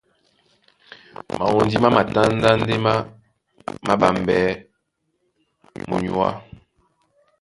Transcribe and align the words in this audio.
Mawondi 1.37 1.77
má 1.83 1.89
matándá 1.97 2.49
ndé 2.59 2.75
má 2.85 2.93
māɓambɛɛ́ 3.85 4.55
munyuá. 5.87 6.29